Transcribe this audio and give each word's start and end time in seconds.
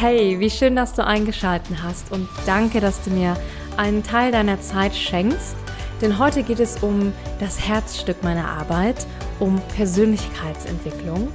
Hey, 0.00 0.40
wie 0.40 0.48
schön, 0.48 0.76
dass 0.76 0.94
du 0.94 1.04
eingeschaltet 1.04 1.76
hast 1.82 2.10
und 2.10 2.26
danke, 2.46 2.80
dass 2.80 3.04
du 3.04 3.10
mir 3.10 3.36
einen 3.76 4.02
Teil 4.02 4.32
deiner 4.32 4.58
Zeit 4.58 4.96
schenkst. 4.96 5.54
Denn 6.00 6.18
heute 6.18 6.42
geht 6.42 6.58
es 6.58 6.82
um 6.82 7.12
das 7.38 7.68
Herzstück 7.68 8.22
meiner 8.22 8.48
Arbeit, 8.48 9.06
um 9.40 9.60
Persönlichkeitsentwicklung 9.76 11.30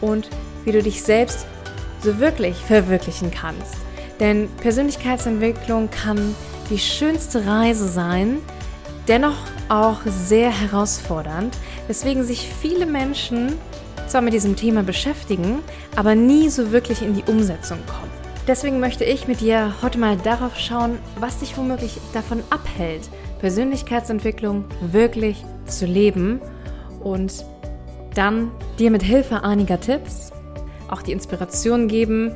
und 0.00 0.30
wie 0.64 0.72
du 0.72 0.82
dich 0.82 1.00
selbst 1.00 1.46
so 2.02 2.18
wirklich 2.18 2.56
verwirklichen 2.56 3.30
kannst. 3.30 3.76
Denn 4.18 4.48
Persönlichkeitsentwicklung 4.62 5.88
kann 5.88 6.34
die 6.70 6.80
schönste 6.80 7.46
Reise 7.46 7.86
sein, 7.86 8.38
dennoch 9.06 9.36
auch 9.68 10.00
sehr 10.06 10.50
herausfordernd, 10.50 11.56
weswegen 11.86 12.24
sich 12.24 12.50
viele 12.60 12.84
Menschen 12.84 13.52
zwar 14.08 14.22
mit 14.22 14.32
diesem 14.32 14.56
Thema 14.56 14.82
beschäftigen, 14.82 15.60
aber 15.94 16.16
nie 16.16 16.48
so 16.48 16.72
wirklich 16.72 17.02
in 17.02 17.14
die 17.14 17.22
Umsetzung 17.30 17.78
kommen. 17.86 18.07
Deswegen 18.48 18.80
möchte 18.80 19.04
ich 19.04 19.28
mit 19.28 19.42
dir 19.42 19.74
heute 19.82 19.98
mal 19.98 20.16
darauf 20.16 20.58
schauen, 20.58 20.98
was 21.20 21.40
dich 21.40 21.58
womöglich 21.58 21.98
davon 22.14 22.42
abhält, 22.48 23.10
Persönlichkeitsentwicklung 23.40 24.64
wirklich 24.80 25.44
zu 25.66 25.84
leben 25.84 26.40
und 27.04 27.44
dann 28.14 28.50
dir 28.78 28.90
mit 28.90 29.02
Hilfe 29.02 29.44
einiger 29.44 29.78
Tipps 29.78 30.32
auch 30.88 31.02
die 31.02 31.12
Inspiration 31.12 31.88
geben, 31.88 32.34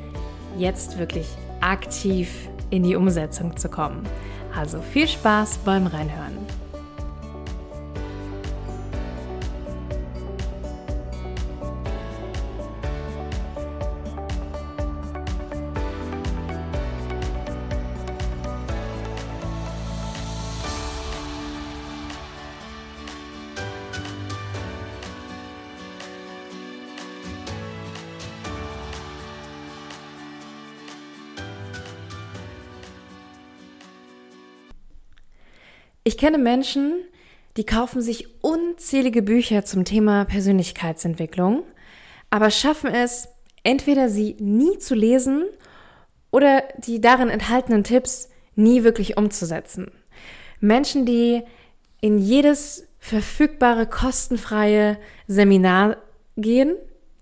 jetzt 0.58 0.98
wirklich 0.98 1.28
aktiv 1.62 2.28
in 2.68 2.82
die 2.82 2.94
Umsetzung 2.94 3.56
zu 3.56 3.70
kommen. 3.70 4.06
Also 4.54 4.82
viel 4.82 5.08
Spaß 5.08 5.60
beim 5.64 5.86
Reinhören. 5.86 6.41
Ich 36.04 36.18
kenne 36.18 36.38
Menschen, 36.38 36.94
die 37.56 37.64
kaufen 37.64 38.02
sich 38.02 38.42
unzählige 38.42 39.22
Bücher 39.22 39.64
zum 39.64 39.84
Thema 39.84 40.24
Persönlichkeitsentwicklung, 40.24 41.62
aber 42.28 42.50
schaffen 42.50 42.90
es, 42.90 43.28
entweder 43.62 44.08
sie 44.08 44.34
nie 44.40 44.78
zu 44.78 44.96
lesen 44.96 45.44
oder 46.32 46.64
die 46.78 47.00
darin 47.00 47.28
enthaltenen 47.28 47.84
Tipps 47.84 48.30
nie 48.56 48.82
wirklich 48.82 49.16
umzusetzen. 49.16 49.92
Menschen, 50.58 51.06
die 51.06 51.42
in 52.00 52.18
jedes 52.18 52.88
verfügbare 52.98 53.86
kostenfreie 53.86 54.98
Seminar 55.28 55.98
gehen, 56.36 56.74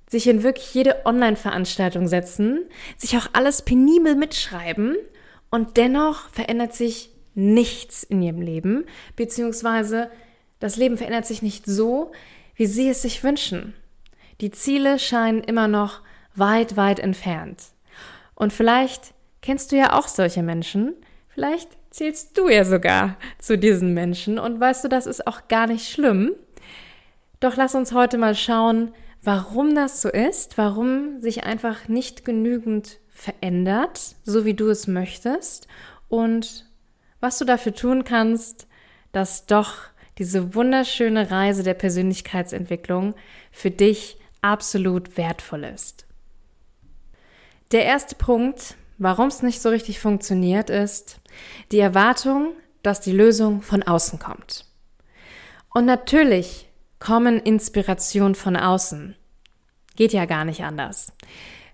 sich 0.08 0.26
in 0.26 0.42
wirklich 0.42 0.72
jede 0.72 1.04
Online-Veranstaltung 1.04 2.08
setzen, 2.08 2.64
sich 2.96 3.18
auch 3.18 3.28
alles 3.34 3.60
penibel 3.62 4.14
mitschreiben 4.14 4.96
und 5.50 5.76
dennoch 5.76 6.30
verändert 6.30 6.72
sich 6.72 7.10
nichts 7.34 8.02
in 8.02 8.22
ihrem 8.22 8.40
Leben, 8.40 8.84
beziehungsweise 9.16 10.10
das 10.58 10.76
Leben 10.76 10.96
verändert 10.96 11.26
sich 11.26 11.42
nicht 11.42 11.66
so, 11.66 12.12
wie 12.54 12.66
sie 12.66 12.88
es 12.88 13.02
sich 13.02 13.24
wünschen. 13.24 13.74
Die 14.40 14.50
Ziele 14.50 14.98
scheinen 14.98 15.42
immer 15.42 15.68
noch 15.68 16.00
weit, 16.34 16.76
weit 16.76 16.98
entfernt. 16.98 17.62
Und 18.34 18.52
vielleicht 18.52 19.14
kennst 19.42 19.72
du 19.72 19.76
ja 19.76 19.98
auch 19.98 20.08
solche 20.08 20.42
Menschen, 20.42 20.94
vielleicht 21.28 21.70
zählst 21.90 22.38
du 22.38 22.48
ja 22.48 22.64
sogar 22.64 23.16
zu 23.38 23.58
diesen 23.58 23.94
Menschen 23.94 24.38
und 24.38 24.60
weißt 24.60 24.84
du, 24.84 24.88
das 24.88 25.06
ist 25.06 25.26
auch 25.26 25.48
gar 25.48 25.66
nicht 25.66 25.90
schlimm. 25.90 26.32
Doch 27.40 27.56
lass 27.56 27.74
uns 27.74 27.92
heute 27.92 28.16
mal 28.16 28.34
schauen, 28.34 28.92
warum 29.22 29.74
das 29.74 30.02
so 30.02 30.08
ist, 30.08 30.56
warum 30.56 31.20
sich 31.20 31.44
einfach 31.44 31.88
nicht 31.88 32.24
genügend 32.24 32.98
verändert, 33.08 34.16
so 34.24 34.44
wie 34.44 34.54
du 34.54 34.68
es 34.68 34.86
möchtest 34.86 35.66
und 36.08 36.69
was 37.20 37.38
du 37.38 37.44
dafür 37.44 37.74
tun 37.74 38.04
kannst, 38.04 38.66
dass 39.12 39.46
doch 39.46 39.74
diese 40.18 40.54
wunderschöne 40.54 41.30
Reise 41.30 41.62
der 41.62 41.74
Persönlichkeitsentwicklung 41.74 43.14
für 43.50 43.70
dich 43.70 44.18
absolut 44.42 45.16
wertvoll 45.16 45.64
ist. 45.64 46.06
Der 47.72 47.84
erste 47.84 48.16
Punkt, 48.16 48.74
warum 48.98 49.28
es 49.28 49.42
nicht 49.42 49.62
so 49.62 49.68
richtig 49.68 50.00
funktioniert, 50.00 50.70
ist 50.70 51.20
die 51.72 51.78
Erwartung, 51.78 52.54
dass 52.82 53.00
die 53.00 53.12
Lösung 53.12 53.62
von 53.62 53.82
außen 53.82 54.18
kommt. 54.18 54.66
Und 55.72 55.84
natürlich 55.84 56.68
kommen 56.98 57.38
Inspirationen 57.38 58.34
von 58.34 58.56
außen. 58.56 59.16
Geht 59.96 60.12
ja 60.12 60.24
gar 60.24 60.44
nicht 60.44 60.64
anders. 60.64 61.12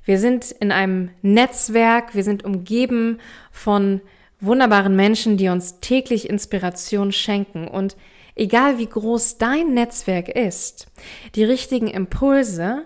Wir 0.05 0.19
sind 0.19 0.53
in 0.53 0.71
einem 0.71 1.11
Netzwerk, 1.23 2.15
wir 2.15 2.23
sind 2.23 2.45
umgeben 2.45 3.19
von 3.51 4.01
wunderbaren 4.41 4.97
Menschen, 4.97 5.37
die 5.37 5.49
uns 5.49 5.81
täglich 5.81 6.29
Inspiration 6.29 7.13
schenken. 7.13 7.69
Und 7.69 7.97
egal 8.35 8.79
wie 8.79 8.87
groß 8.87 9.39
dein 9.39 9.75
Netzwerk 9.75 10.29
ist, 10.29 10.87
die 11.35 11.45
richtigen 11.45 11.89
Impulse 11.89 12.85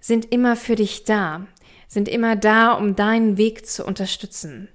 sind 0.00 0.32
immer 0.32 0.56
für 0.56 0.76
dich 0.76 1.04
da, 1.04 1.46
sind 1.88 2.08
immer 2.08 2.36
da, 2.36 2.72
um 2.72 2.96
deinen 2.96 3.36
Weg 3.36 3.66
zu 3.66 3.84
unterstützen. 3.84 4.68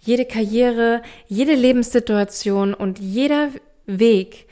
Jede 0.00 0.24
Karriere, 0.24 1.02
jede 1.26 1.54
Lebenssituation 1.54 2.74
und 2.74 2.98
jeder 2.98 3.50
Weg 3.86 4.46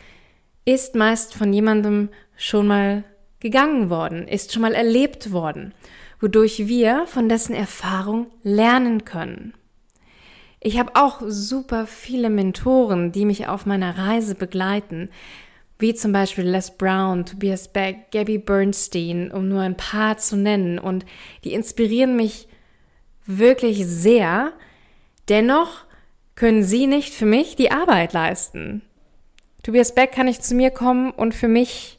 ist 0.64 0.94
meist 0.94 1.34
von 1.34 1.52
jemandem 1.52 2.08
schon 2.36 2.66
mal 2.66 3.04
gegangen 3.40 3.90
worden, 3.90 4.28
ist 4.28 4.52
schon 4.52 4.62
mal 4.62 4.74
erlebt 4.74 5.32
worden, 5.32 5.74
wodurch 6.20 6.68
wir 6.68 7.06
von 7.06 7.28
dessen 7.28 7.54
Erfahrung 7.54 8.26
lernen 8.42 9.04
können. 9.04 9.54
Ich 10.64 10.78
habe 10.78 10.92
auch 10.94 11.20
super 11.26 11.88
viele 11.88 12.30
Mentoren, 12.30 13.10
die 13.10 13.24
mich 13.24 13.48
auf 13.48 13.66
meiner 13.66 13.98
Reise 13.98 14.36
begleiten, 14.36 15.10
wie 15.80 15.92
zum 15.92 16.12
Beispiel 16.12 16.44
Les 16.44 16.70
Brown, 16.70 17.26
Tobias 17.26 17.66
Beck, 17.66 18.12
Gabby 18.12 18.38
Bernstein, 18.38 19.32
um 19.32 19.48
nur 19.48 19.60
ein 19.60 19.76
paar 19.76 20.18
zu 20.18 20.36
nennen. 20.36 20.78
Und 20.78 21.04
die 21.42 21.52
inspirieren 21.52 22.14
mich 22.14 22.46
wirklich 23.26 23.84
sehr. 23.84 24.52
Dennoch 25.28 25.84
können 26.36 26.62
sie 26.62 26.86
nicht 26.86 27.12
für 27.12 27.26
mich 27.26 27.56
die 27.56 27.72
Arbeit 27.72 28.12
leisten. 28.12 28.82
Tobias 29.64 29.96
Beck 29.96 30.12
kann 30.12 30.26
nicht 30.26 30.44
zu 30.44 30.54
mir 30.54 30.70
kommen 30.70 31.10
und 31.10 31.34
für 31.34 31.48
mich 31.48 31.98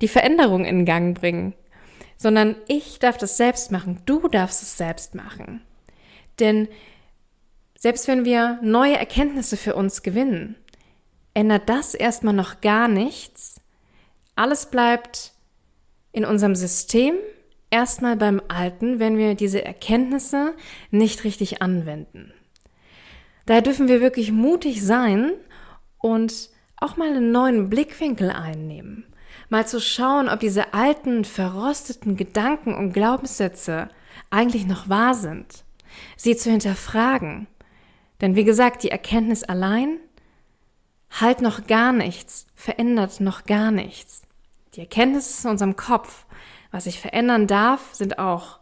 die 0.00 0.08
Veränderung 0.08 0.64
in 0.64 0.86
Gang 0.86 1.18
bringen, 1.18 1.52
sondern 2.16 2.56
ich 2.68 3.00
darf 3.00 3.18
das 3.18 3.36
selbst 3.36 3.70
machen, 3.70 4.00
du 4.06 4.28
darfst 4.28 4.62
es 4.62 4.78
selbst 4.78 5.14
machen. 5.14 5.60
Denn 6.40 6.68
selbst 7.78 8.08
wenn 8.08 8.24
wir 8.24 8.58
neue 8.60 8.96
Erkenntnisse 8.96 9.56
für 9.56 9.76
uns 9.76 10.02
gewinnen, 10.02 10.56
ändert 11.32 11.68
das 11.68 11.94
erstmal 11.94 12.34
noch 12.34 12.60
gar 12.60 12.88
nichts. 12.88 13.60
Alles 14.34 14.66
bleibt 14.66 15.32
in 16.10 16.24
unserem 16.24 16.56
System 16.56 17.14
erstmal 17.70 18.16
beim 18.16 18.42
Alten, 18.48 18.98
wenn 18.98 19.16
wir 19.16 19.36
diese 19.36 19.64
Erkenntnisse 19.64 20.54
nicht 20.90 21.22
richtig 21.22 21.62
anwenden. 21.62 22.32
Daher 23.46 23.62
dürfen 23.62 23.86
wir 23.86 24.00
wirklich 24.00 24.32
mutig 24.32 24.84
sein 24.84 25.30
und 25.98 26.50
auch 26.78 26.96
mal 26.96 27.08
einen 27.08 27.30
neuen 27.30 27.70
Blickwinkel 27.70 28.30
einnehmen. 28.30 29.04
Mal 29.50 29.68
zu 29.68 29.80
schauen, 29.80 30.28
ob 30.28 30.40
diese 30.40 30.74
alten, 30.74 31.24
verrosteten 31.24 32.16
Gedanken 32.16 32.74
und 32.74 32.92
Glaubenssätze 32.92 33.88
eigentlich 34.30 34.66
noch 34.66 34.88
wahr 34.88 35.14
sind. 35.14 35.64
Sie 36.16 36.36
zu 36.36 36.50
hinterfragen 36.50 37.46
denn 38.20 38.36
wie 38.36 38.44
gesagt, 38.44 38.82
die 38.82 38.90
Erkenntnis 38.90 39.44
allein 39.44 39.98
halt 41.10 41.40
noch 41.40 41.66
gar 41.66 41.92
nichts, 41.92 42.46
verändert 42.54 43.20
noch 43.20 43.44
gar 43.44 43.70
nichts. 43.70 44.22
Die 44.74 44.80
Erkenntnis 44.80 45.30
ist 45.30 45.44
in 45.44 45.50
unserem 45.50 45.76
Kopf. 45.76 46.26
Was 46.70 46.84
sich 46.84 47.00
verändern 47.00 47.46
darf, 47.46 47.94
sind 47.94 48.18
auch 48.18 48.58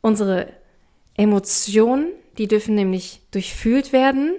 unsere 0.00 0.52
Emotionen, 1.14 2.08
die 2.38 2.48
dürfen 2.48 2.74
nämlich 2.74 3.20
durchfühlt 3.30 3.92
werden 3.92 4.34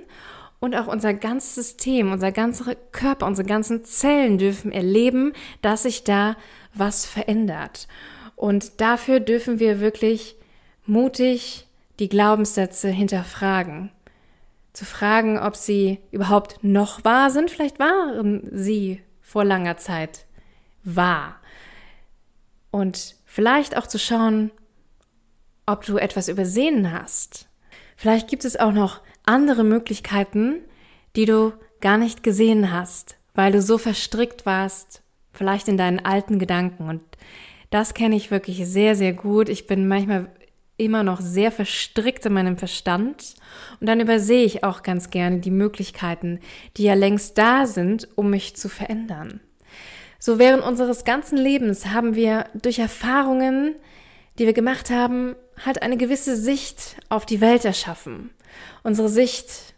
und 0.59 0.75
auch 0.75 0.87
unser 0.87 1.13
ganzes 1.13 1.55
System, 1.55 2.11
unser 2.11 2.31
ganzer 2.31 2.75
Körper, 2.91 3.27
unsere 3.27 3.47
ganzen 3.47 3.85
Zellen 3.85 4.37
dürfen 4.37 4.71
erleben, 4.71 5.33
dass 5.61 5.83
sich 5.83 6.03
da 6.03 6.35
was 6.73 7.05
verändert. 7.05 7.87
Und 8.35 8.81
dafür 8.81 9.19
dürfen 9.19 9.59
wir 9.59 9.79
wirklich 9.79 10.35
mutig 10.85 11.67
die 11.99 12.09
Glaubenssätze 12.09 12.89
hinterfragen. 12.89 13.91
Zu 14.73 14.85
fragen, 14.85 15.39
ob 15.39 15.55
sie 15.55 15.99
überhaupt 16.11 16.63
noch 16.63 17.03
wahr 17.05 17.31
sind. 17.31 17.49
Vielleicht 17.49 17.79
waren 17.79 18.49
sie 18.51 19.01
vor 19.21 19.45
langer 19.45 19.77
Zeit 19.77 20.25
wahr. 20.83 21.37
Und 22.71 23.15
vielleicht 23.25 23.77
auch 23.77 23.87
zu 23.87 23.97
schauen, 23.97 24.51
ob 25.65 25.85
du 25.85 25.97
etwas 25.97 26.27
übersehen 26.27 26.91
hast. 26.91 27.47
Vielleicht 27.95 28.27
gibt 28.27 28.45
es 28.45 28.57
auch 28.57 28.73
noch 28.73 29.01
andere 29.25 29.63
Möglichkeiten, 29.63 30.59
die 31.15 31.25
du 31.25 31.53
gar 31.81 31.97
nicht 31.97 32.23
gesehen 32.23 32.71
hast, 32.71 33.17
weil 33.33 33.51
du 33.51 33.61
so 33.61 33.77
verstrickt 33.77 34.45
warst, 34.45 35.01
vielleicht 35.31 35.67
in 35.67 35.77
deinen 35.77 35.99
alten 35.99 36.39
Gedanken. 36.39 36.89
Und 36.89 37.01
das 37.69 37.93
kenne 37.93 38.15
ich 38.15 38.31
wirklich 38.31 38.65
sehr, 38.65 38.95
sehr 38.95 39.13
gut. 39.13 39.49
Ich 39.49 39.67
bin 39.67 39.87
manchmal 39.87 40.29
immer 40.77 41.03
noch 41.03 41.21
sehr 41.21 41.51
verstrickt 41.51 42.25
in 42.25 42.33
meinem 42.33 42.57
Verstand 42.57 43.35
und 43.79 43.87
dann 43.87 43.99
übersehe 43.99 44.43
ich 44.43 44.63
auch 44.63 44.83
ganz 44.83 45.09
gerne 45.09 45.39
die 45.39 45.51
Möglichkeiten, 45.51 46.39
die 46.77 46.83
ja 46.83 46.93
längst 46.93 47.37
da 47.37 47.65
sind, 47.65 48.07
um 48.15 48.29
mich 48.29 48.55
zu 48.55 48.67
verändern. 48.67 49.39
So 50.19 50.39
während 50.39 50.63
unseres 50.63 51.05
ganzen 51.05 51.37
Lebens 51.37 51.87
haben 51.87 52.15
wir 52.15 52.45
durch 52.55 52.79
Erfahrungen, 52.79 53.75
die 54.37 54.45
wir 54.45 54.53
gemacht 54.53 54.89
haben, 54.89 55.35
halt 55.63 55.81
eine 55.81 55.97
gewisse 55.97 56.35
Sicht 56.35 56.97
auf 57.09 57.25
die 57.25 57.41
Welt 57.41 57.63
erschaffen. 57.63 58.31
Unsere 58.83 59.07
Sicht 59.07 59.75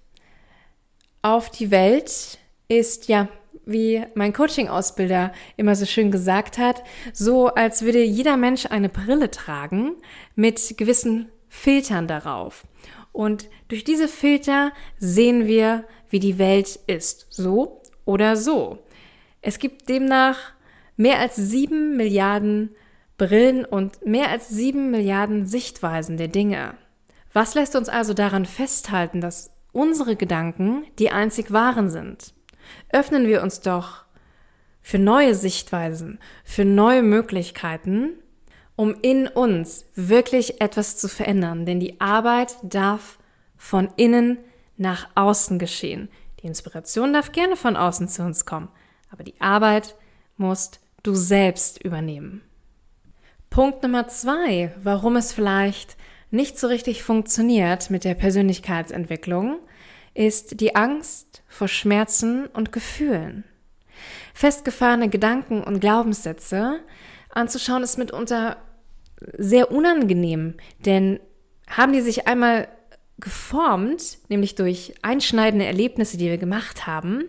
auf 1.22 1.50
die 1.50 1.70
Welt 1.72 2.40
ist 2.68 3.08
ja, 3.08 3.28
wie 3.68 4.04
mein 4.16 4.34
Coaching-Ausbilder 4.34 5.32
immer 5.58 5.76
so 5.76 5.86
schön 5.86 6.10
gesagt 6.10 6.58
hat, 6.58 6.84
so 7.14 7.48
als 7.48 7.84
würde 7.84 8.04
jeder 8.04 8.38
Mensch 8.38 8.66
eine 8.66 8.90
Brille 8.90 9.30
tragen 9.30 9.96
mit 10.36 10.78
gewissen 10.78 11.30
Filtern 11.50 12.08
darauf. 12.08 12.66
Und 13.12 13.50
durch 13.68 13.84
diese 13.84 14.08
Filter 14.08 14.72
sehen 14.98 15.48
wir, 15.48 15.84
wie 16.10 16.20
die 16.20 16.38
Welt 16.38 16.80
ist. 16.88 17.28
So 17.30 17.82
oder 18.06 18.36
so. 18.36 18.80
Es 19.42 19.60
gibt 19.60 19.90
demnach 19.90 20.38
mehr 20.96 21.20
als 21.20 21.36
sieben 21.36 21.98
Milliarden 21.98 22.76
Brillen 23.18 23.66
und 23.66 24.06
mehr 24.06 24.30
als 24.30 24.50
sieben 24.50 24.92
Milliarden 24.92 25.48
Sichtweisen 25.48 26.18
der 26.18 26.28
Dinge. 26.28 26.76
Was 27.34 27.56
lässt 27.56 27.76
uns 27.76 27.90
also 27.90 28.14
daran 28.14 28.46
festhalten, 28.46 29.22
dass 29.22 29.52
unsere 29.72 30.16
Gedanken 30.16 30.86
die 31.00 31.10
einzig 31.10 31.52
wahren 31.52 31.90
sind? 31.90 32.34
Öffnen 32.90 33.28
wir 33.28 33.42
uns 33.42 33.62
doch 33.62 34.06
für 34.82 35.00
neue 35.00 35.36
Sichtweisen, 35.36 36.20
für 36.44 36.66
neue 36.66 37.04
Möglichkeiten, 37.04 38.14
um 38.76 38.96
in 39.02 39.28
uns 39.28 39.86
wirklich 39.96 40.62
etwas 40.62 40.98
zu 40.98 41.10
verändern. 41.10 41.66
Denn 41.66 41.80
die 41.80 42.00
Arbeit 42.00 42.56
darf 42.64 43.18
von 43.58 43.90
innen 43.98 44.38
nach 44.78 45.10
außen 45.16 45.60
geschehen. 45.60 46.10
Die 46.42 46.48
Inspiration 46.48 47.14
darf 47.14 47.32
gerne 47.32 47.56
von 47.56 47.76
außen 47.76 48.08
zu 48.08 48.24
uns 48.24 48.46
kommen, 48.46 48.70
aber 49.10 49.24
die 49.24 49.40
Arbeit 49.42 49.96
musst 50.38 50.80
du 51.04 51.16
selbst 51.16 51.84
übernehmen. 51.84 52.42
Punkt 53.50 53.82
Nummer 53.82 54.08
zwei, 54.08 54.72
warum 54.84 55.16
es 55.16 55.34
vielleicht 55.34 55.98
nicht 56.30 56.60
so 56.60 56.68
richtig 56.68 57.04
funktioniert 57.04 57.90
mit 57.90 58.04
der 58.04 58.14
Persönlichkeitsentwicklung, 58.14 59.60
ist 60.18 60.60
die 60.62 60.76
Angst 60.76 61.44
vor 61.48 61.68
Schmerzen 61.68 62.48
und 62.48 62.72
Gefühlen. 62.72 63.44
Festgefahrene 64.34 65.10
Gedanken 65.10 65.64
und 65.64 65.80
Glaubenssätze 65.80 66.80
anzuschauen 67.30 67.84
ist 67.84 67.98
mitunter 67.98 68.58
sehr 69.38 69.72
unangenehm, 69.72 70.56
denn 70.86 71.20
haben 71.68 71.94
die 71.94 72.02
sich 72.02 72.28
einmal 72.28 72.68
geformt, 73.20 74.20
nämlich 74.30 74.56
durch 74.56 74.96
einschneidende 75.02 75.66
Erlebnisse, 75.66 76.18
die 76.18 76.30
wir 76.30 76.38
gemacht 76.38 76.88
haben, 76.88 77.24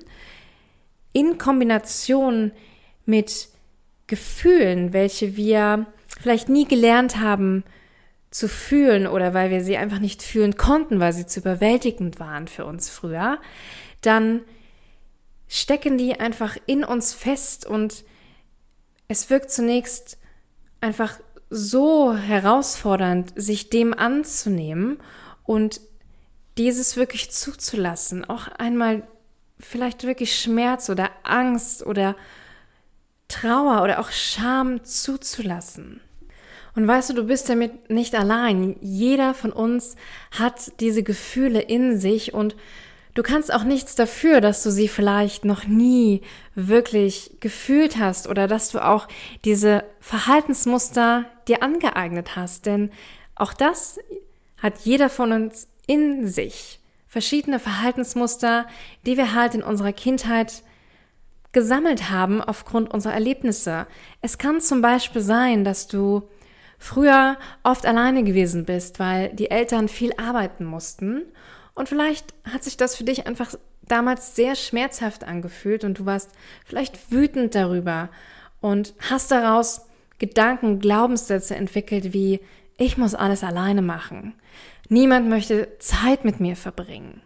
in 1.12 1.38
Kombination 1.38 2.52
mit 3.04 3.48
Gefühlen, 4.06 4.92
welche 4.92 5.36
wir 5.36 5.86
vielleicht 6.20 6.48
nie 6.48 6.66
gelernt 6.66 7.18
haben 7.18 7.64
zu 8.30 8.48
fühlen 8.48 9.06
oder 9.06 9.34
weil 9.34 9.50
wir 9.50 9.62
sie 9.62 9.76
einfach 9.76 9.98
nicht 10.00 10.22
fühlen 10.22 10.56
konnten, 10.56 11.00
weil 11.00 11.12
sie 11.12 11.26
zu 11.26 11.40
überwältigend 11.40 12.20
waren 12.20 12.46
für 12.48 12.64
uns 12.64 12.90
früher, 12.90 13.38
dann 14.02 14.42
stecken 15.48 15.96
die 15.96 16.20
einfach 16.20 16.56
in 16.66 16.84
uns 16.84 17.14
fest 17.14 17.64
und 17.66 18.04
es 19.08 19.30
wirkt 19.30 19.50
zunächst 19.50 20.18
einfach 20.80 21.18
so 21.50 22.14
herausfordernd, 22.14 23.32
sich 23.34 23.70
dem 23.70 23.94
anzunehmen 23.94 24.98
und 25.44 25.80
dieses 26.58 26.96
wirklich 26.96 27.30
zuzulassen, 27.30 28.24
auch 28.26 28.48
einmal 28.48 29.04
vielleicht 29.58 30.04
wirklich 30.04 30.38
Schmerz 30.38 30.90
oder 30.90 31.10
Angst 31.22 31.86
oder 31.86 32.16
Trauer 33.28 33.82
oder 33.82 33.98
auch 33.98 34.10
Scham 34.10 34.84
zuzulassen. 34.84 36.00
Und 36.78 36.86
weißt 36.86 37.10
du, 37.10 37.14
du 37.14 37.24
bist 37.24 37.48
damit 37.48 37.90
nicht 37.90 38.14
allein. 38.14 38.76
Jeder 38.80 39.34
von 39.34 39.52
uns 39.52 39.96
hat 40.30 40.78
diese 40.78 41.02
Gefühle 41.02 41.60
in 41.60 41.98
sich 41.98 42.34
und 42.34 42.54
du 43.14 43.24
kannst 43.24 43.52
auch 43.52 43.64
nichts 43.64 43.96
dafür, 43.96 44.40
dass 44.40 44.62
du 44.62 44.70
sie 44.70 44.86
vielleicht 44.86 45.44
noch 45.44 45.66
nie 45.66 46.22
wirklich 46.54 47.32
gefühlt 47.40 47.98
hast 47.98 48.28
oder 48.28 48.46
dass 48.46 48.70
du 48.70 48.78
auch 48.78 49.08
diese 49.44 49.82
Verhaltensmuster 49.98 51.24
dir 51.48 51.64
angeeignet 51.64 52.36
hast. 52.36 52.66
Denn 52.66 52.92
auch 53.34 53.54
das 53.54 53.98
hat 54.58 54.78
jeder 54.84 55.08
von 55.08 55.32
uns 55.32 55.66
in 55.88 56.28
sich. 56.28 56.78
Verschiedene 57.08 57.58
Verhaltensmuster, 57.58 58.68
die 59.04 59.16
wir 59.16 59.34
halt 59.34 59.56
in 59.56 59.64
unserer 59.64 59.92
Kindheit 59.92 60.62
gesammelt 61.50 62.08
haben 62.08 62.40
aufgrund 62.40 62.94
unserer 62.94 63.14
Erlebnisse. 63.14 63.88
Es 64.20 64.38
kann 64.38 64.60
zum 64.60 64.80
Beispiel 64.80 65.22
sein, 65.22 65.64
dass 65.64 65.88
du 65.88 66.22
früher 66.78 67.36
oft 67.62 67.84
alleine 67.86 68.24
gewesen 68.24 68.64
bist, 68.64 68.98
weil 68.98 69.30
die 69.34 69.50
Eltern 69.50 69.88
viel 69.88 70.12
arbeiten 70.16 70.64
mussten. 70.64 71.22
Und 71.74 71.88
vielleicht 71.88 72.34
hat 72.44 72.64
sich 72.64 72.76
das 72.76 72.96
für 72.96 73.04
dich 73.04 73.26
einfach 73.26 73.54
damals 73.86 74.36
sehr 74.36 74.54
schmerzhaft 74.54 75.24
angefühlt 75.24 75.84
und 75.84 75.98
du 75.98 76.06
warst 76.06 76.30
vielleicht 76.64 77.10
wütend 77.10 77.54
darüber 77.54 78.08
und 78.60 78.94
hast 79.10 79.30
daraus 79.30 79.86
Gedanken, 80.18 80.80
Glaubenssätze 80.80 81.54
entwickelt 81.54 82.12
wie 82.12 82.40
ich 82.76 82.96
muss 82.96 83.14
alles 83.14 83.42
alleine 83.42 83.82
machen. 83.82 84.34
Niemand 84.88 85.28
möchte 85.28 85.78
Zeit 85.78 86.24
mit 86.24 86.40
mir 86.40 86.56
verbringen. 86.56 87.22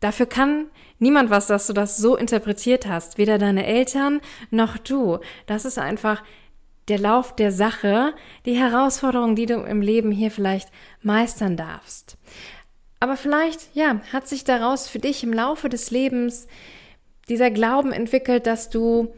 Dafür 0.00 0.26
kann 0.26 0.66
niemand 0.98 1.30
was, 1.30 1.46
dass 1.46 1.66
du 1.66 1.72
das 1.72 1.96
so 1.96 2.16
interpretiert 2.16 2.88
hast. 2.88 3.18
Weder 3.18 3.38
deine 3.38 3.66
Eltern 3.66 4.20
noch 4.50 4.76
du. 4.76 5.18
Das 5.46 5.64
ist 5.64 5.78
einfach 5.78 6.22
der 6.88 6.98
Lauf 6.98 7.34
der 7.34 7.52
Sache, 7.52 8.14
die 8.44 8.56
Herausforderung, 8.56 9.36
die 9.36 9.46
du 9.46 9.62
im 9.62 9.80
Leben 9.80 10.10
hier 10.10 10.30
vielleicht 10.30 10.68
meistern 11.02 11.56
darfst. 11.56 12.16
Aber 13.00 13.16
vielleicht, 13.16 13.74
ja, 13.74 14.00
hat 14.12 14.28
sich 14.28 14.44
daraus 14.44 14.88
für 14.88 14.98
dich 14.98 15.24
im 15.24 15.32
Laufe 15.32 15.68
des 15.68 15.90
Lebens 15.90 16.46
dieser 17.28 17.50
Glauben 17.50 17.92
entwickelt, 17.92 18.46
dass 18.46 18.70
du 18.70 19.14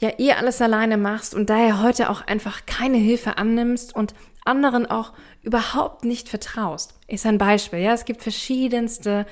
ja 0.00 0.10
eh 0.18 0.32
alles 0.32 0.60
alleine 0.60 0.96
machst 0.96 1.34
und 1.34 1.50
daher 1.50 1.82
heute 1.82 2.10
auch 2.10 2.26
einfach 2.26 2.66
keine 2.66 2.98
Hilfe 2.98 3.38
annimmst 3.38 3.94
und 3.94 4.14
anderen 4.44 4.86
auch 4.86 5.12
überhaupt 5.42 6.04
nicht 6.04 6.28
vertraust. 6.28 6.94
Ist 7.06 7.26
ein 7.26 7.38
Beispiel, 7.38 7.80
ja, 7.80 7.92
es 7.92 8.04
gibt 8.04 8.22
verschiedenste 8.22 9.26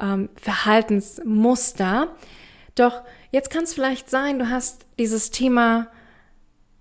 ähm, 0.00 0.28
Verhaltensmuster. 0.36 2.08
Doch 2.74 3.02
jetzt 3.30 3.50
kann 3.50 3.64
es 3.64 3.74
vielleicht 3.74 4.08
sein, 4.08 4.38
du 4.38 4.50
hast 4.50 4.86
dieses 4.98 5.30
Thema 5.30 5.88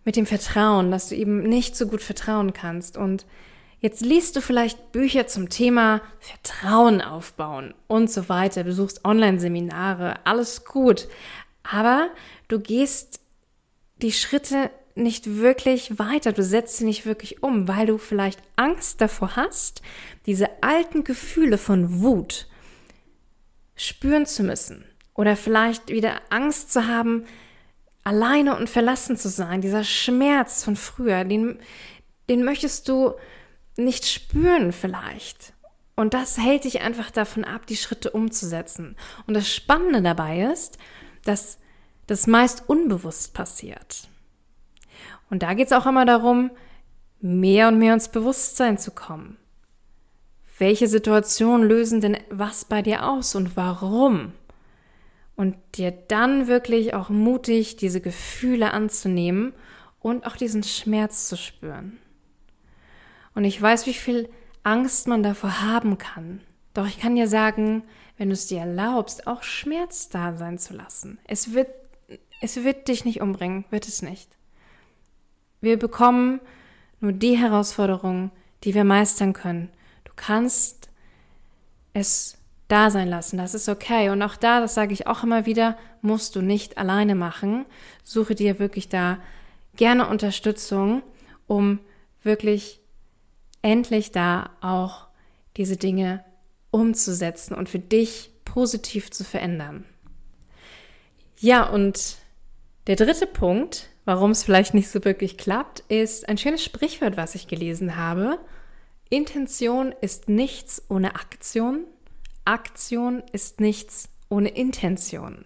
mit 0.03 0.15
dem 0.15 0.25
Vertrauen, 0.25 0.91
dass 0.91 1.09
du 1.09 1.15
eben 1.15 1.43
nicht 1.43 1.75
so 1.75 1.87
gut 1.87 2.01
vertrauen 2.01 2.53
kannst. 2.53 2.97
Und 2.97 3.25
jetzt 3.79 4.01
liest 4.01 4.35
du 4.35 4.41
vielleicht 4.41 4.91
Bücher 4.91 5.27
zum 5.27 5.49
Thema 5.49 6.01
Vertrauen 6.19 7.01
aufbauen 7.01 7.73
und 7.87 8.09
so 8.09 8.29
weiter, 8.29 8.63
besuchst 8.63 9.05
Online-Seminare, 9.05 10.25
alles 10.25 10.65
gut. 10.65 11.07
Aber 11.63 12.09
du 12.47 12.59
gehst 12.59 13.19
die 14.01 14.11
Schritte 14.11 14.71
nicht 14.95 15.37
wirklich 15.37 15.99
weiter, 15.99 16.33
du 16.33 16.43
setzt 16.43 16.77
sie 16.77 16.85
nicht 16.85 17.05
wirklich 17.05 17.43
um, 17.43 17.67
weil 17.67 17.85
du 17.85 17.97
vielleicht 17.97 18.41
Angst 18.55 18.99
davor 18.99 19.35
hast, 19.35 19.81
diese 20.25 20.49
alten 20.61 21.03
Gefühle 21.03 21.57
von 21.57 22.01
Wut 22.01 22.47
spüren 23.75 24.25
zu 24.25 24.43
müssen 24.43 24.85
oder 25.13 25.35
vielleicht 25.35 25.89
wieder 25.89 26.21
Angst 26.29 26.73
zu 26.73 26.87
haben, 26.87 27.25
alleine 28.03 28.57
und 28.57 28.69
verlassen 28.69 29.17
zu 29.17 29.29
sein, 29.29 29.61
dieser 29.61 29.83
Schmerz 29.83 30.63
von 30.63 30.75
früher, 30.75 31.23
den, 31.23 31.59
den 32.29 32.43
möchtest 32.43 32.87
du 32.87 33.13
nicht 33.77 34.05
spüren 34.05 34.71
vielleicht. 34.71 35.53
Und 35.95 36.13
das 36.13 36.37
hält 36.37 36.63
dich 36.63 36.81
einfach 36.81 37.11
davon 37.11 37.43
ab, 37.43 37.67
die 37.67 37.75
Schritte 37.75 38.11
umzusetzen. 38.11 38.95
Und 39.27 39.33
das 39.33 39.53
Spannende 39.53 40.01
dabei 40.01 40.43
ist, 40.51 40.77
dass 41.25 41.59
das 42.07 42.27
meist 42.27 42.63
unbewusst 42.67 43.33
passiert. 43.33 44.07
Und 45.29 45.43
da 45.43 45.53
geht 45.53 45.67
es 45.67 45.73
auch 45.73 45.85
immer 45.85 46.05
darum, 46.05 46.51
mehr 47.21 47.67
und 47.67 47.77
mehr 47.77 47.93
ins 47.93 48.09
Bewusstsein 48.09 48.77
zu 48.77 48.91
kommen. 48.91 49.37
Welche 50.57 50.87
Situationen 50.87 51.67
lösen 51.67 52.01
denn 52.01 52.17
was 52.29 52.65
bei 52.65 52.81
dir 52.81 53.07
aus 53.07 53.35
und 53.35 53.55
warum? 53.55 54.33
Und 55.35 55.55
dir 55.75 55.91
dann 55.91 56.47
wirklich 56.47 56.93
auch 56.93 57.09
mutig 57.09 57.75
diese 57.75 58.01
Gefühle 58.01 58.71
anzunehmen 58.71 59.53
und 59.99 60.25
auch 60.25 60.35
diesen 60.35 60.63
Schmerz 60.63 61.27
zu 61.27 61.37
spüren. 61.37 61.97
Und 63.33 63.45
ich 63.45 63.61
weiß, 63.61 63.85
wie 63.85 63.93
viel 63.93 64.29
Angst 64.63 65.07
man 65.07 65.23
davor 65.23 65.61
haben 65.61 65.97
kann. 65.97 66.41
Doch 66.73 66.87
ich 66.87 66.99
kann 66.99 67.15
dir 67.15 67.27
sagen, 67.27 67.83
wenn 68.17 68.29
du 68.29 68.33
es 68.33 68.47
dir 68.47 68.59
erlaubst, 68.59 69.27
auch 69.27 69.43
Schmerz 69.43 70.09
da 70.09 70.35
sein 70.37 70.59
zu 70.59 70.73
lassen. 70.73 71.19
Es 71.25 71.53
wird, 71.53 71.69
es 72.41 72.63
wird 72.63 72.87
dich 72.87 73.05
nicht 73.05 73.21
umbringen, 73.21 73.65
wird 73.69 73.87
es 73.87 74.01
nicht. 74.01 74.37
Wir 75.59 75.77
bekommen 75.77 76.39
nur 76.99 77.13
die 77.13 77.37
Herausforderungen, 77.37 78.31
die 78.63 78.73
wir 78.73 78.83
meistern 78.83 79.33
können. 79.33 79.69
Du 80.03 80.11
kannst 80.15 80.89
es 81.93 82.37
da 82.71 82.89
sein 82.89 83.09
lassen, 83.09 83.37
das 83.37 83.53
ist 83.53 83.69
okay. 83.69 84.09
Und 84.09 84.21
auch 84.21 84.35
da, 84.35 84.61
das 84.61 84.73
sage 84.73 84.93
ich 84.93 85.07
auch 85.07 85.23
immer 85.23 85.45
wieder, 85.45 85.77
musst 86.01 86.35
du 86.35 86.41
nicht 86.41 86.77
alleine 86.77 87.15
machen. 87.15 87.65
Suche 88.03 88.35
dir 88.35 88.59
wirklich 88.59 88.89
da 88.89 89.19
gerne 89.75 90.07
Unterstützung, 90.07 91.03
um 91.47 91.79
wirklich 92.23 92.79
endlich 93.61 94.11
da 94.11 94.51
auch 94.61 95.07
diese 95.57 95.77
Dinge 95.77 96.23
umzusetzen 96.71 97.53
und 97.53 97.69
für 97.69 97.79
dich 97.79 98.31
positiv 98.45 99.11
zu 99.11 99.23
verändern. 99.23 99.85
Ja, 101.39 101.67
und 101.67 102.17
der 102.87 102.95
dritte 102.95 103.27
Punkt, 103.27 103.89
warum 104.05 104.31
es 104.31 104.43
vielleicht 104.43 104.73
nicht 104.73 104.89
so 104.89 105.03
wirklich 105.03 105.37
klappt, 105.37 105.81
ist 105.89 106.29
ein 106.29 106.37
schönes 106.37 106.63
Sprichwort, 106.63 107.17
was 107.17 107.35
ich 107.35 107.47
gelesen 107.47 107.97
habe. 107.97 108.39
Intention 109.09 109.93
ist 110.01 110.29
nichts 110.29 110.83
ohne 110.89 111.15
Aktion. 111.15 111.85
Aktion 112.45 113.23
ist 113.31 113.59
nichts 113.59 114.09
ohne 114.29 114.49
Intention. 114.49 115.45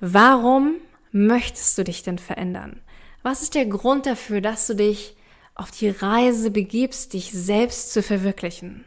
Warum 0.00 0.76
möchtest 1.12 1.76
du 1.76 1.84
dich 1.84 2.02
denn 2.02 2.18
verändern? 2.18 2.80
Was 3.22 3.42
ist 3.42 3.54
der 3.54 3.66
Grund 3.66 4.06
dafür, 4.06 4.40
dass 4.40 4.66
du 4.66 4.74
dich 4.74 5.16
auf 5.54 5.70
die 5.70 5.90
Reise 5.90 6.50
begibst, 6.50 7.12
dich 7.12 7.32
selbst 7.32 7.92
zu 7.92 8.02
verwirklichen? 8.02 8.84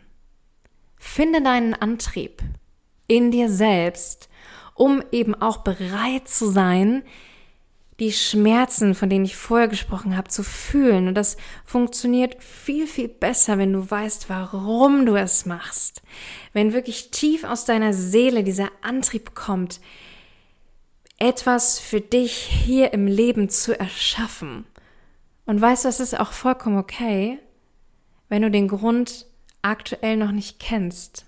Finde 0.98 1.42
deinen 1.42 1.75
Antrieb 1.75 2.42
in 3.08 3.30
dir 3.30 3.50
selbst, 3.50 4.30
um 4.74 5.03
eben 5.12 5.36
auch 5.36 5.58
bereit 5.58 6.27
zu 6.27 6.50
sein, 6.50 7.03
die 8.03 8.12
Schmerzen, 8.12 8.95
von 8.95 9.10
denen 9.10 9.24
ich 9.24 9.38
vorher 9.38 9.69
gesprochen 9.69 10.17
habe, 10.17 10.27
zu 10.27 10.43
fühlen. 10.43 11.07
Und 11.07 11.15
das 11.15 11.38
funktioniert 11.63 12.43
viel, 12.43 12.86
viel 12.86 13.07
besser, 13.07 13.57
wenn 13.57 13.72
du 13.72 13.89
weißt, 13.89 14.29
warum 14.29 15.05
du 15.05 15.15
es 15.15 15.45
machst. 15.45 16.01
Wenn 16.51 16.74
wirklich 16.74 17.12
tief 17.12 17.45
aus 17.45 17.63
deiner 17.63 17.93
Seele 17.93 18.43
dieser 18.43 18.69
Antrieb 18.81 19.36
kommt, 19.36 19.79
etwas 21.17 21.79
für 21.79 22.01
dich 22.01 22.33
hier 22.33 22.91
im 22.91 23.07
Leben 23.07 23.48
zu 23.48 23.79
erschaffen. 23.79 24.65
Und 25.45 25.62
weißt 25.62 25.86
du, 25.86 25.89
es 25.89 26.01
ist 26.01 26.19
auch 26.19 26.33
vollkommen 26.33 26.77
okay, 26.77 27.39
wenn 28.27 28.41
du 28.41 28.51
den 28.51 28.67
Grund 28.67 29.27
aktuell 29.62 30.17
noch 30.17 30.31
nicht 30.31 30.60
kennst. 30.60 31.25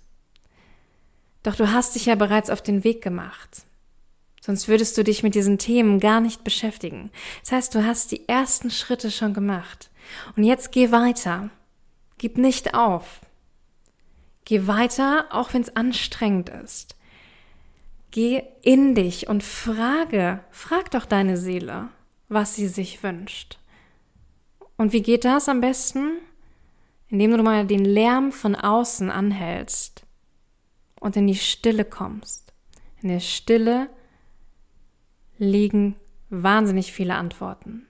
Doch 1.44 1.55
du 1.55 1.72
hast 1.72 1.96
dich 1.96 2.08
ja 2.08 2.15
bereits 2.15 2.50
auf 2.50 2.62
den 2.62 2.84
Weg 2.84 3.01
gemacht. 3.01 3.65
Sonst 4.46 4.68
würdest 4.68 4.96
du 4.98 5.04
dich 5.04 5.24
mit 5.24 5.34
diesen 5.34 5.58
Themen 5.58 6.00
gar 6.00 6.22
nicht 6.22 6.44
beschäftigen. 6.44 7.10
Das 7.42 7.52
heißt, 7.52 7.74
du 7.74 7.84
hast 7.84 8.12
die 8.12 8.30
ersten 8.30 8.70
Schritte 8.70 9.10
schon 9.10 9.34
gemacht. 9.34 9.90
Und 10.36 10.44
jetzt 10.44 10.72
geh 10.72 10.92
weiter. 10.92 11.50
Gib 12.20 12.38
nicht 12.38 12.75
auf. 12.75 13.22
Geh 14.44 14.68
weiter, 14.68 15.25
auch 15.32 15.54
wenn 15.54 15.64
es 15.64 15.75
anstrengend 15.75 16.50
ist. 16.50 16.96
Geh 18.12 18.44
in 18.62 18.94
dich 18.94 19.28
und 19.28 19.42
frage, 19.42 20.42
frag 20.52 20.92
doch 20.92 21.06
deine 21.06 21.38
Seele, 21.38 21.88
was 22.30 22.54
sie 22.54 22.68
sich 22.68 23.02
wünscht. 23.02 23.58
Und 24.78 24.94
wie 24.94 25.02
geht 25.02 25.25
das 25.25 25.50
am 25.50 25.60
besten? 25.60 26.20
indem 27.08 27.38
du 27.38 27.44
mal 27.44 27.66
den 27.66 27.86
Lärm 27.86 28.32
von 28.32 28.56
außen 28.56 29.10
anhältst 29.10 30.06
und 31.00 31.16
in 31.16 31.28
die 31.28 31.36
Stille 31.36 31.86
kommst. 31.86 32.52
In 33.02 33.10
der 33.10 33.20
Stille 33.20 33.90
liegen 35.38 35.96
wahnsinnig 36.30 36.92
viele 36.92 37.15
Antworten. 37.15 37.86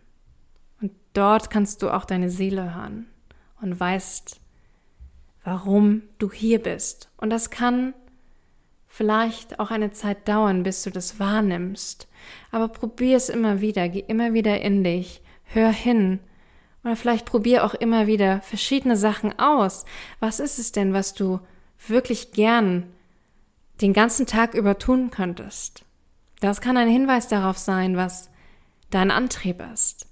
Und 0.81 0.91
dort 1.13 1.49
kannst 1.49 1.81
du 1.81 1.89
auch 1.89 2.05
deine 2.05 2.29
Seele 2.29 2.75
hören 2.75 3.07
und 3.61 3.79
weißt, 3.79 4.39
warum 5.43 6.03
du 6.17 6.31
hier 6.31 6.61
bist. 6.61 7.09
Und 7.17 7.29
das 7.29 7.49
kann 7.49 7.93
vielleicht 8.87 9.59
auch 9.59 9.71
eine 9.71 9.91
Zeit 9.91 10.27
dauern, 10.27 10.63
bis 10.63 10.83
du 10.83 10.89
das 10.89 11.19
wahrnimmst. 11.19 12.07
Aber 12.51 12.67
probier 12.67 13.17
es 13.17 13.29
immer 13.29 13.61
wieder, 13.61 13.89
geh 13.89 14.03
immer 14.07 14.33
wieder 14.33 14.61
in 14.61 14.83
dich, 14.83 15.21
hör 15.43 15.69
hin 15.69 16.19
oder 16.85 16.95
vielleicht 16.95 17.25
probier 17.25 17.65
auch 17.65 17.73
immer 17.73 18.07
wieder 18.07 18.41
verschiedene 18.41 18.95
Sachen 18.95 19.37
aus. 19.39 19.85
Was 20.19 20.39
ist 20.39 20.59
es 20.59 20.71
denn, 20.71 20.93
was 20.93 21.13
du 21.13 21.39
wirklich 21.87 22.31
gern 22.31 22.83
den 23.81 23.91
ganzen 23.91 24.27
Tag 24.27 24.53
über 24.53 24.77
tun 24.77 25.09
könntest? 25.09 25.83
Das 26.39 26.61
kann 26.61 26.77
ein 26.77 26.89
Hinweis 26.89 27.27
darauf 27.27 27.57
sein, 27.57 27.97
was 27.97 28.29
dein 28.89 29.11
Antrieb 29.11 29.61
ist. 29.73 30.07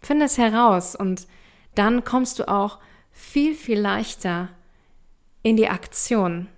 Finde 0.00 0.26
es 0.26 0.38
heraus 0.38 0.94
und 0.94 1.26
dann 1.74 2.04
kommst 2.04 2.38
du 2.38 2.48
auch 2.48 2.78
viel, 3.10 3.54
viel 3.54 3.78
leichter 3.78 4.50
in 5.42 5.56
die 5.56 5.68
Aktion. 5.68 6.48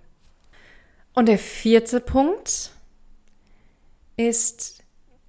Und 1.13 1.27
der 1.27 1.39
vierte 1.39 1.99
Punkt 1.99 2.71
ist, 4.17 4.83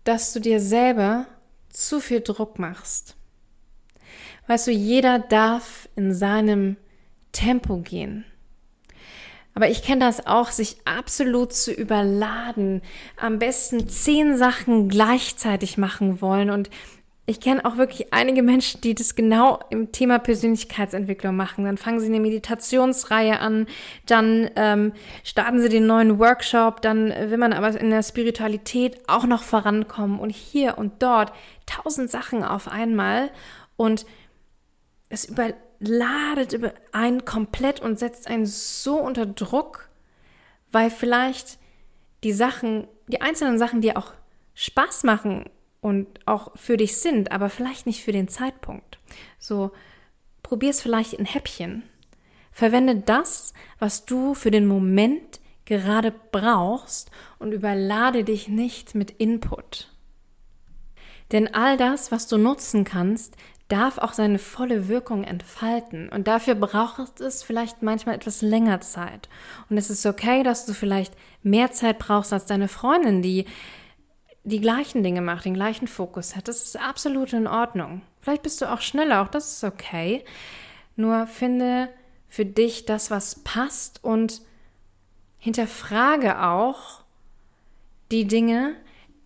dass 0.04 0.32
du 0.32 0.40
dir 0.40 0.60
selber 0.60 1.26
zu 1.68 2.00
viel 2.00 2.20
Druck 2.20 2.58
machst. 2.58 3.16
Weißt 4.46 4.66
du, 4.66 4.72
jeder 4.72 5.18
darf 5.18 5.88
in 5.94 6.12
seinem 6.12 6.76
Tempo 7.32 7.78
gehen. 7.78 8.24
Aber 9.54 9.68
ich 9.68 9.82
kenne 9.82 10.00
das 10.04 10.26
auch, 10.26 10.50
sich 10.50 10.76
absolut 10.84 11.52
zu 11.52 11.72
überladen, 11.72 12.82
am 13.16 13.38
besten 13.38 13.88
zehn 13.88 14.36
Sachen 14.36 14.88
gleichzeitig 14.88 15.76
machen 15.76 16.20
wollen. 16.20 16.50
Und 16.50 16.70
ich 17.30 17.38
kenne 17.40 17.64
auch 17.64 17.76
wirklich 17.76 18.12
einige 18.12 18.42
Menschen, 18.42 18.80
die 18.80 18.94
das 18.94 19.14
genau 19.14 19.60
im 19.70 19.92
Thema 19.92 20.18
Persönlichkeitsentwicklung 20.18 21.36
machen. 21.36 21.64
Dann 21.64 21.78
fangen 21.78 22.00
sie 22.00 22.06
eine 22.06 22.18
Meditationsreihe 22.18 23.38
an, 23.38 23.66
dann 24.06 24.50
ähm, 24.56 24.92
starten 25.22 25.60
sie 25.60 25.68
den 25.68 25.86
neuen 25.86 26.18
Workshop, 26.18 26.82
dann 26.82 27.10
will 27.10 27.38
man 27.38 27.52
aber 27.52 27.80
in 27.80 27.90
der 27.90 28.02
Spiritualität 28.02 29.08
auch 29.08 29.26
noch 29.26 29.44
vorankommen 29.44 30.18
und 30.18 30.30
hier 30.30 30.76
und 30.76 31.02
dort 31.02 31.32
tausend 31.66 32.10
Sachen 32.10 32.42
auf 32.42 32.66
einmal. 32.66 33.30
Und 33.76 34.06
es 35.08 35.32
überladet 35.80 36.74
einen 36.92 37.24
komplett 37.24 37.80
und 37.80 37.98
setzt 37.98 38.28
einen 38.28 38.46
so 38.46 39.00
unter 39.00 39.26
Druck, 39.26 39.88
weil 40.72 40.90
vielleicht 40.90 41.58
die 42.22 42.32
Sachen, 42.32 42.86
die 43.08 43.20
einzelnen 43.20 43.58
Sachen 43.58 43.80
dir 43.80 43.96
auch 43.96 44.12
Spaß 44.54 45.04
machen 45.04 45.44
und 45.80 46.06
auch 46.26 46.56
für 46.56 46.76
dich 46.76 46.98
sind, 46.98 47.32
aber 47.32 47.48
vielleicht 47.48 47.86
nicht 47.86 48.04
für 48.04 48.12
den 48.12 48.28
Zeitpunkt. 48.28 48.98
So, 49.38 49.72
probier 50.42 50.70
es 50.70 50.82
vielleicht 50.82 51.14
in 51.14 51.24
Häppchen. 51.24 51.82
Verwende 52.52 52.96
das, 52.96 53.54
was 53.78 54.04
du 54.04 54.34
für 54.34 54.50
den 54.50 54.66
Moment 54.66 55.40
gerade 55.64 56.12
brauchst 56.12 57.10
und 57.38 57.52
überlade 57.52 58.24
dich 58.24 58.48
nicht 58.48 58.94
mit 58.94 59.12
Input. 59.12 59.88
Denn 61.32 61.54
all 61.54 61.76
das, 61.76 62.10
was 62.10 62.26
du 62.26 62.38
nutzen 62.38 62.84
kannst, 62.84 63.36
darf 63.70 63.98
auch 63.98 64.12
seine 64.12 64.38
volle 64.38 64.88
Wirkung 64.88 65.24
entfalten. 65.24 66.08
Und 66.08 66.26
dafür 66.26 66.54
braucht 66.54 67.20
es 67.20 67.42
vielleicht 67.42 67.82
manchmal 67.82 68.16
etwas 68.16 68.42
länger 68.42 68.80
Zeit. 68.80 69.28
Und 69.68 69.78
es 69.78 69.90
ist 69.90 70.04
okay, 70.06 70.42
dass 70.42 70.66
du 70.66 70.74
vielleicht 70.74 71.14
mehr 71.42 71.70
Zeit 71.70 71.98
brauchst 71.98 72.32
als 72.32 72.46
deine 72.46 72.68
Freundin, 72.68 73.22
die 73.22 73.46
die 74.42 74.60
gleichen 74.60 75.02
Dinge 75.02 75.20
macht, 75.20 75.44
den 75.44 75.54
gleichen 75.54 75.86
Fokus 75.86 76.34
hat. 76.34 76.48
Das 76.48 76.64
ist 76.64 76.80
absolut 76.80 77.32
in 77.32 77.46
Ordnung. 77.46 78.02
Vielleicht 78.20 78.42
bist 78.42 78.60
du 78.60 78.70
auch 78.70 78.80
schneller, 78.80 79.22
auch 79.22 79.28
das 79.28 79.52
ist 79.52 79.64
okay. 79.64 80.24
Nur 80.96 81.26
finde 81.26 81.88
für 82.28 82.44
dich 82.44 82.86
das, 82.86 83.10
was 83.10 83.36
passt 83.36 84.02
und 84.02 84.42
hinterfrage 85.38 86.42
auch 86.42 87.02
die 88.10 88.26
Dinge, 88.26 88.74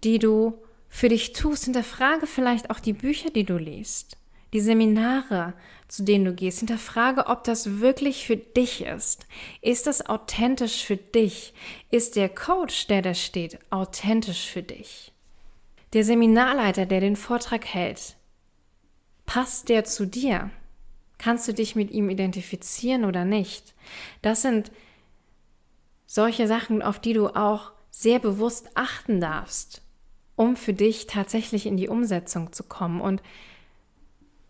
die 0.02 0.18
du 0.18 0.58
für 0.88 1.08
dich 1.08 1.32
tust. 1.32 1.64
Hinterfrage 1.64 2.26
vielleicht 2.26 2.70
auch 2.70 2.80
die 2.80 2.92
Bücher, 2.92 3.30
die 3.30 3.44
du 3.44 3.56
liest 3.56 4.18
die 4.54 4.60
Seminare, 4.60 5.52
zu 5.88 6.04
denen 6.04 6.24
du 6.24 6.32
gehst, 6.32 6.60
hinterfrage, 6.60 7.26
ob 7.26 7.42
das 7.42 7.80
wirklich 7.80 8.24
für 8.24 8.36
dich 8.36 8.82
ist. 8.82 9.26
Ist 9.60 9.88
das 9.88 10.06
authentisch 10.06 10.84
für 10.84 10.96
dich? 10.96 11.54
Ist 11.90 12.14
der 12.14 12.28
Coach, 12.28 12.86
der 12.86 13.02
da 13.02 13.14
steht, 13.14 13.58
authentisch 13.70 14.48
für 14.48 14.62
dich? 14.62 15.12
Der 15.92 16.04
Seminarleiter, 16.04 16.86
der 16.86 17.00
den 17.00 17.16
Vortrag 17.16 17.66
hält, 17.66 18.14
passt 19.26 19.68
der 19.68 19.84
zu 19.84 20.06
dir? 20.06 20.50
Kannst 21.18 21.48
du 21.48 21.52
dich 21.52 21.74
mit 21.74 21.90
ihm 21.90 22.08
identifizieren 22.08 23.04
oder 23.04 23.24
nicht? 23.24 23.74
Das 24.22 24.42
sind 24.42 24.70
solche 26.06 26.46
Sachen, 26.46 26.80
auf 26.80 27.00
die 27.00 27.12
du 27.12 27.28
auch 27.28 27.72
sehr 27.90 28.20
bewusst 28.20 28.70
achten 28.74 29.20
darfst, 29.20 29.82
um 30.36 30.54
für 30.54 30.74
dich 30.74 31.08
tatsächlich 31.08 31.66
in 31.66 31.76
die 31.76 31.88
Umsetzung 31.88 32.52
zu 32.52 32.62
kommen. 32.62 33.00
Und 33.00 33.20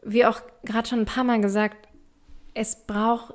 wie 0.04 0.25
auch 0.25 0.40
gerade 0.64 0.88
schon 0.88 1.00
ein 1.00 1.06
paar 1.06 1.25
Mal 1.25 1.40
gesagt, 1.40 1.88
es 2.54 2.87
braucht 2.87 3.34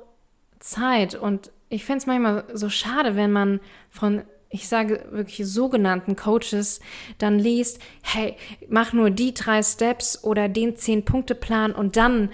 Zeit 0.58 1.14
und 1.14 1.50
ich 1.68 1.84
finde 1.84 1.98
es 1.98 2.06
manchmal 2.06 2.44
so 2.52 2.68
schade, 2.68 3.16
wenn 3.16 3.32
man 3.32 3.60
von 3.90 4.22
ich 4.52 4.66
sage 4.66 5.06
wirklich 5.12 5.46
sogenannten 5.46 6.16
Coaches, 6.16 6.80
dann 7.18 7.38
liest, 7.38 7.80
hey, 8.02 8.36
mach 8.68 8.92
nur 8.92 9.10
die 9.10 9.32
drei 9.32 9.62
Steps 9.62 10.24
oder 10.24 10.48
den 10.48 10.76
Zehn-Punkte-Plan 10.76 11.70
und 11.70 11.96
dann 11.96 12.30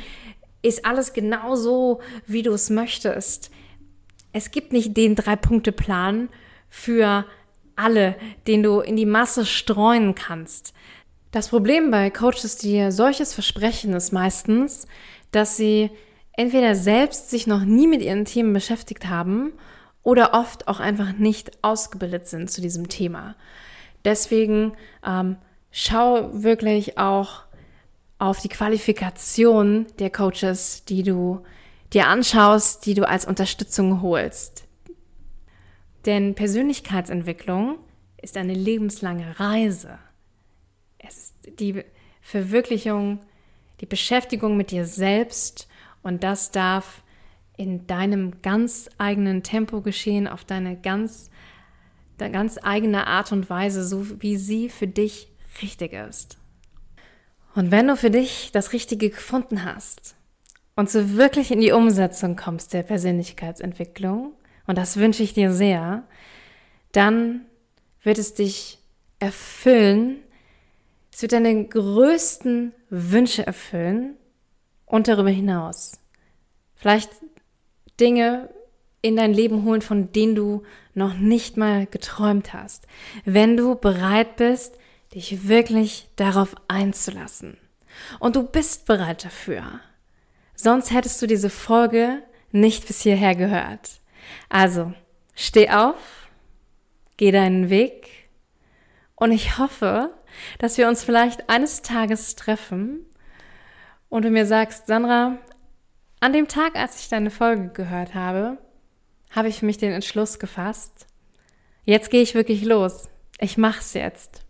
ist 0.63 0.87
alles 0.87 1.13
genau 1.13 1.55
so, 1.55 2.01
wie 2.27 2.43
du 2.43 2.53
es 2.53 2.71
möchtest. 2.71 3.51
Es 4.33 4.51
gibt 4.51 4.73
nicht 4.73 4.97
den 4.97 5.15
Drei-Punkte-Plan 5.15 6.31
für 6.71 7.27
alle, 7.77 8.17
den 8.47 8.63
du 8.63 8.81
in 8.81 8.97
die 8.97 9.07
Masse 9.07 9.45
streuen 9.45 10.15
kannst. 10.15 10.73
Das 11.31 11.49
Problem 11.49 11.91
bei 11.91 12.11
Coaches, 12.11 12.57
die 12.57 12.91
solches 12.91 13.35
versprechen, 13.35 13.93
ist 13.93 14.13
meistens, 14.13 14.87
dass 15.33 15.57
sie 15.57 15.91
entweder 16.33 16.75
selbst 16.75 17.31
sich 17.31 17.47
noch 17.47 17.65
nie 17.65 17.87
mit 17.87 18.03
ihren 18.03 18.25
Themen 18.25 18.53
beschäftigt 18.53 19.09
haben 19.09 19.53
oder 20.03 20.35
oft 20.35 20.69
auch 20.69 20.81
einfach 20.81 21.13
nicht 21.13 21.63
ausgebildet 21.63 22.29
sind 22.29 22.51
zu 22.51 22.61
diesem 22.61 22.89
Thema. 22.89 23.35
Deswegen 24.05 24.75
ähm, 25.05 25.37
schau 25.73 26.31
wirklich 26.33 26.97
auch 26.97 27.43
auf 28.19 28.41
die 28.41 28.49
Qualifikation 28.49 29.87
der 29.99 30.11
Coaches, 30.11 30.85
die 30.85 31.03
du 31.03 31.43
dir 31.93 32.07
anschaust, 32.07 32.87
die 32.87 32.95
du 32.95 33.07
als 33.07 33.27
Unterstützung 33.27 34.01
holst. 34.01 34.65
Denn 36.07 36.35
Persönlichkeitsentwicklung 36.35 37.79
ist 38.23 38.37
eine 38.37 38.55
lebenslange 38.55 39.39
Reise. 39.41 39.99
Es 40.99 41.19
ist 41.19 41.61
die 41.61 41.85
Verwirklichung, 42.21 43.21
die 43.81 43.87
Beschäftigung 43.87 44.57
mit 44.57 44.71
dir 44.71 44.85
selbst 44.85 45.69
und 46.03 46.23
das 46.25 46.51
darf 46.51 47.03
in 47.57 47.87
deinem 47.87 48.43
ganz 48.43 48.91
eigenen 48.99 49.43
Tempo 49.43 49.81
geschehen, 49.81 50.29
auf 50.29 50.45
deine 50.45 50.77
ganz, 50.77 51.31
deine 52.19 52.33
ganz 52.33 52.59
eigene 52.63 53.07
Art 53.07 53.33
und 53.33 53.49
Weise, 53.49 53.85
so 53.85 54.21
wie 54.21 54.37
sie 54.37 54.69
für 54.69 54.87
dich 54.87 55.29
richtig 55.63 55.93
ist. 55.93 56.39
Und 57.55 57.71
wenn 57.71 57.89
du 57.89 57.97
für 57.97 58.11
dich 58.11 58.51
das 58.53 58.73
Richtige 58.73 59.09
gefunden 59.09 59.65
hast 59.65 60.17
und 60.75 60.91
so 60.91 61.17
wirklich 61.17 61.51
in 61.51 61.61
die 61.61 61.73
Umsetzung 61.73 62.37
kommst 62.37 62.75
der 62.75 62.83
Persönlichkeitsentwicklung, 62.83 64.35
und 64.67 64.77
das 64.77 64.97
wünsche 64.97 65.23
ich 65.23 65.33
dir 65.33 65.53
sehr, 65.53 66.05
dann 66.93 67.47
wird 68.03 68.19
es 68.19 68.35
dich 68.35 68.79
erfüllen, 69.19 70.19
es 71.17 71.23
wird 71.23 71.33
deine 71.33 71.65
größten 71.65 72.75
Wünsche 72.91 73.47
erfüllen 73.47 74.17
und 74.85 75.09
darüber 75.09 75.31
hinaus. 75.31 75.99
Vielleicht 76.75 77.09
Dinge 77.99 78.51
in 79.01 79.17
dein 79.17 79.33
Leben 79.33 79.65
holen, 79.65 79.81
von 79.81 80.13
denen 80.13 80.35
du 80.35 80.65
noch 80.93 81.15
nicht 81.15 81.57
mal 81.57 81.87
geträumt 81.87 82.53
hast. 82.53 82.87
Wenn 83.25 83.57
du 83.57 83.77
bereit 83.77 84.37
bist, 84.37 84.75
dich 85.15 85.49
wirklich 85.49 86.07
darauf 86.17 86.55
einzulassen. 86.69 87.57
Und 88.21 88.37
du 88.37 88.43
bist 88.43 88.85
bereit 88.85 89.25
dafür. 89.25 89.81
Sonst 90.55 90.93
hättest 90.93 91.23
du 91.23 91.27
diese 91.27 91.49
Folge 91.49 92.23
nicht 92.53 92.87
bis 92.87 93.01
hierher 93.01 93.35
gehört. 93.35 94.03
Also, 94.51 94.93
steh 95.35 95.71
auf, 95.71 96.29
geh 97.17 97.31
deinen 97.31 97.71
Weg 97.71 98.29
und 99.15 99.33
ich 99.33 99.57
hoffe, 99.57 100.11
dass 100.59 100.79
wir 100.79 100.89
uns 100.89 101.05
vielleicht 101.05 101.49
eines 101.49 101.83
Tages 101.83 102.37
treffen 102.37 103.07
und 104.09 104.25
du 104.25 104.31
mir 104.31 104.47
sagst, 104.47 104.87
Sandra, 104.87 105.39
an 106.21 106.33
dem 106.33 106.49
Tag, 106.49 106.77
als 106.77 107.01
ich 107.01 107.09
deine 107.09 107.31
Folge 107.31 107.69
gehört 107.69 108.15
habe, 108.15 108.59
habe 109.31 109.49
ich 109.49 109.59
für 109.59 109.67
mich 109.67 109.79
den 109.79 109.93
Entschluss 109.93 110.39
gefasst. 110.39 111.07
Jetzt 111.85 112.11
gehe 112.11 112.23
ich 112.23 112.35
wirklich 112.35 112.65
los. 112.65 113.09
Ich 113.39 113.59
mach's 113.59 113.95
jetzt. 113.95 114.45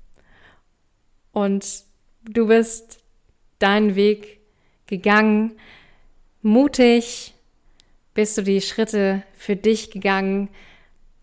Und 1.33 1.85
du 2.23 2.47
bist 2.47 2.99
deinen 3.59 3.95
Weg 3.97 4.41
gegangen, 4.87 5.59
mutig, 6.43 7.35
bist 8.15 8.39
du 8.39 8.43
die 8.43 8.61
Schritte 8.61 9.23
für 9.35 9.57
dich 9.57 9.91
gegangen, 9.91 10.49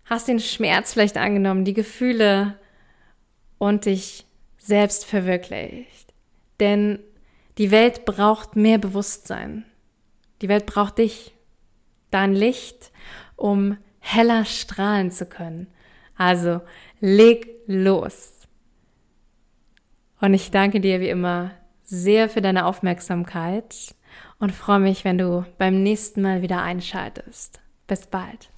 hast 0.06 0.28
den 0.28 0.39
Schmerz 0.39 0.93
vielleicht 0.93 1.17
angenommen, 1.17 1.65
die 1.65 1.73
Gefühle 1.73 2.60
und 3.58 3.86
dich 3.86 4.26
selbst 4.63 5.06
verwirklicht. 5.06 6.13
Denn 6.60 6.99
die 7.58 7.71
Welt 7.71 8.06
braucht 8.06 8.56
mehr 8.56 8.78
Bewusstsein. 8.78 9.65
Die 10.41 10.49
Welt 10.49 10.65
braucht 10.65 10.97
dich, 10.97 11.36
dein 12.10 12.34
Licht, 12.34 12.91
um 13.36 13.78
heller 13.99 14.45
strahlen 14.45 15.12
zu 15.12 15.26
können. 15.26 15.67
Also 16.15 16.62
leg 16.99 17.47
los. 17.65 18.47
Und 20.19 20.34
ich 20.34 20.52
danke 20.52 20.80
dir 20.80 21.02
wie 21.02 21.10
immer 21.10 21.52
sehr 21.84 22.30
für 22.30 22.41
deine 22.41 22.65
Aufmerksamkeit 22.65 23.95
und 24.39 24.52
freue 24.52 24.80
mich, 24.80 25.04
wenn 25.04 25.17
du 25.17 25.45
beim 25.58 25.84
nächsten 25.84 26.21
Mal 26.21 26.41
wieder 26.41 26.62
einschaltest. 26.62 27.62
Bis 27.88 28.08
bald. 28.08 28.52